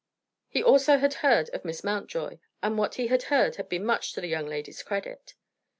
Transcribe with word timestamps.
He 0.49 0.63
also 0.63 0.97
had 0.97 1.13
heard 1.21 1.49
of 1.51 1.63
Miss 1.63 1.83
Mountjoy, 1.83 2.39
and 2.63 2.75
what 2.75 2.95
he 2.95 3.05
had 3.05 3.21
heard 3.29 3.57
had 3.57 3.69
been 3.69 3.85
much 3.85 4.13
to 4.13 4.21
the 4.21 4.25
"young 4.25 4.47
lady's 4.47 4.81
credit." 4.81 5.35